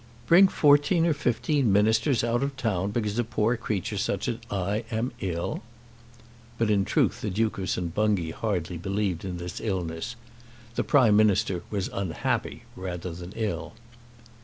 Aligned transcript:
"Bring 0.25 0.47
fourteen 0.47 1.05
or 1.05 1.13
fifteen 1.13 1.71
ministers 1.71 2.23
out 2.23 2.41
of 2.41 2.57
town 2.57 2.89
because 2.89 3.19
a 3.19 3.23
poor 3.23 3.55
creature 3.55 3.99
such 3.99 4.27
as 4.27 4.37
I 4.49 4.83
am 4.89 5.11
is 5.19 5.35
ill!" 5.35 5.61
But 6.57 6.71
in 6.71 6.85
truth 6.85 7.21
the 7.21 7.29
Duke 7.29 7.59
of 7.59 7.69
St. 7.69 7.93
Bungay 7.93 8.31
hardly 8.31 8.77
believed 8.77 9.23
in 9.23 9.37
this 9.37 9.61
illness. 9.61 10.15
The 10.73 10.83
Prime 10.83 11.15
Minister 11.15 11.61
was 11.69 11.87
unhappy 11.93 12.63
rather 12.75 13.11
than 13.11 13.31
ill. 13.35 13.73